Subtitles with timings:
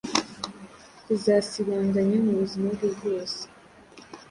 [1.05, 3.41] kuzasibanganya mu buzima bwe bwose.